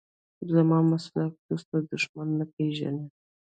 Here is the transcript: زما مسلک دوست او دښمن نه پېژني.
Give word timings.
زما 0.53 0.79
مسلک 0.91 1.33
دوست 1.47 1.67
او 1.73 1.81
دښمن 1.91 2.29
نه 2.39 2.45
پېژني. 2.53 3.05